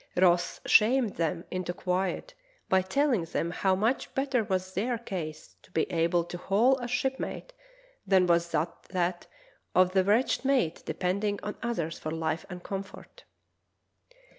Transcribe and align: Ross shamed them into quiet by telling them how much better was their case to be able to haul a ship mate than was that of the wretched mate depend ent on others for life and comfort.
Ross 0.17 0.59
shamed 0.65 1.17
them 1.17 1.45
into 1.51 1.73
quiet 1.75 2.33
by 2.67 2.81
telling 2.81 3.23
them 3.25 3.51
how 3.51 3.75
much 3.75 4.11
better 4.15 4.43
was 4.43 4.73
their 4.73 4.97
case 4.97 5.55
to 5.61 5.69
be 5.69 5.83
able 5.91 6.23
to 6.23 6.39
haul 6.39 6.75
a 6.79 6.87
ship 6.87 7.19
mate 7.19 7.53
than 8.07 8.25
was 8.25 8.49
that 8.49 9.27
of 9.75 9.91
the 9.91 10.03
wretched 10.03 10.43
mate 10.43 10.81
depend 10.87 11.23
ent 11.23 11.39
on 11.43 11.55
others 11.61 11.99
for 11.99 12.09
life 12.09 12.47
and 12.49 12.63
comfort. 12.63 13.25